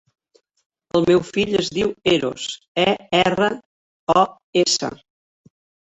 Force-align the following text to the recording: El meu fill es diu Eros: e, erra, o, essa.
El 0.99 1.03
meu 1.09 1.21
fill 1.27 1.51
es 1.59 1.69
diu 1.75 1.91
Eros: 2.13 2.47
e, 2.85 2.89
erra, 3.21 3.51
o, 4.23 4.25
essa. 4.63 4.91